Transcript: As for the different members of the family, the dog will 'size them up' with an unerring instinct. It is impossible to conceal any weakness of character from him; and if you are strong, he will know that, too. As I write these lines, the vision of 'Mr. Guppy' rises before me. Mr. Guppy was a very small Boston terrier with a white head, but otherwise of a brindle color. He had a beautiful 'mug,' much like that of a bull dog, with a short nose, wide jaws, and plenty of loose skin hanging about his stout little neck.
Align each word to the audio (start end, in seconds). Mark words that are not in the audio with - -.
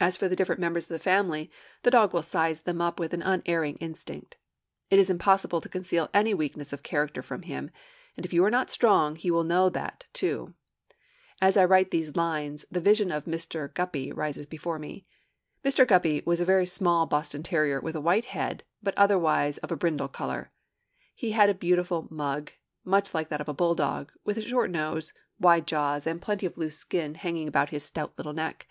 As 0.00 0.16
for 0.16 0.28
the 0.28 0.36
different 0.36 0.60
members 0.60 0.84
of 0.84 0.90
the 0.90 0.98
family, 1.00 1.50
the 1.82 1.90
dog 1.90 2.12
will 2.12 2.22
'size 2.22 2.60
them 2.60 2.80
up' 2.80 3.00
with 3.00 3.12
an 3.14 3.22
unerring 3.22 3.76
instinct. 3.76 4.36
It 4.90 4.98
is 4.98 5.10
impossible 5.10 5.60
to 5.60 5.68
conceal 5.68 6.08
any 6.14 6.34
weakness 6.34 6.72
of 6.72 6.82
character 6.84 7.22
from 7.22 7.42
him; 7.42 7.70
and 8.16 8.24
if 8.26 8.32
you 8.32 8.44
are 8.44 8.68
strong, 8.68 9.14
he 9.16 9.30
will 9.30 9.42
know 9.44 9.68
that, 9.70 10.04
too. 10.12 10.54
As 11.40 11.56
I 11.56 11.64
write 11.64 11.90
these 11.90 12.14
lines, 12.16 12.64
the 12.70 12.80
vision 12.80 13.10
of 13.10 13.24
'Mr. 13.24 13.72
Guppy' 13.72 14.12
rises 14.12 14.46
before 14.46 14.78
me. 14.78 15.04
Mr. 15.64 15.86
Guppy 15.86 16.22
was 16.26 16.40
a 16.40 16.44
very 16.44 16.66
small 16.66 17.06
Boston 17.06 17.42
terrier 17.42 17.80
with 17.80 17.96
a 17.96 18.00
white 18.00 18.26
head, 18.26 18.62
but 18.82 18.94
otherwise 18.98 19.58
of 19.58 19.72
a 19.72 19.76
brindle 19.76 20.08
color. 20.08 20.52
He 21.14 21.32
had 21.32 21.48
a 21.48 21.54
beautiful 21.54 22.06
'mug,' 22.10 22.52
much 22.84 23.14
like 23.14 23.30
that 23.30 23.40
of 23.40 23.48
a 23.48 23.54
bull 23.54 23.74
dog, 23.74 24.12
with 24.24 24.38
a 24.38 24.42
short 24.42 24.70
nose, 24.70 25.12
wide 25.40 25.66
jaws, 25.66 26.06
and 26.06 26.22
plenty 26.22 26.46
of 26.46 26.58
loose 26.58 26.78
skin 26.78 27.14
hanging 27.16 27.48
about 27.48 27.70
his 27.70 27.84
stout 27.84 28.12
little 28.16 28.32
neck. 28.34 28.68